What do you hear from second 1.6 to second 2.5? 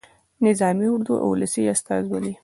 استازولي.